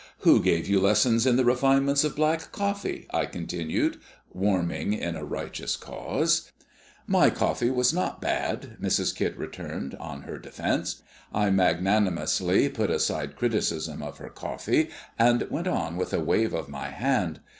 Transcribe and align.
"Who 0.21 0.41
gave 0.41 0.67
you 0.67 0.79
lessons 0.79 1.27
in 1.27 1.35
the 1.35 1.45
refinements 1.45 2.03
of 2.03 2.15
black 2.15 2.51
coffee?" 2.51 3.05
I 3.11 3.27
continued, 3.27 3.99
warming 4.33 4.93
in 4.93 5.15
a 5.15 5.23
righteous 5.23 5.75
cause. 5.75 6.51
"My 7.05 7.29
coffee 7.29 7.69
was 7.69 7.93
not 7.93 8.19
bad," 8.19 8.77
Mrs. 8.81 9.13
Kit 9.13 9.37
returned, 9.37 9.93
on 9.99 10.23
her 10.23 10.39
defence. 10.39 11.03
I 11.31 11.51
magnanimously 11.51 12.67
put 12.69 12.89
aside 12.89 13.35
criticism 13.35 14.01
of 14.01 14.17
her 14.17 14.29
coffee, 14.29 14.89
and 15.19 15.43
went 15.51 15.67
on 15.67 15.97
with 15.97 16.13
a 16.13 16.19
wave 16.19 16.55
of 16.55 16.67
my 16.67 16.89
hand. 16.89 17.39